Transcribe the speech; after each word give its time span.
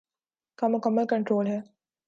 کا 0.59 0.67
مکمل 0.67 1.05
کنٹرول 1.07 1.47
ہے۔ 1.47 1.59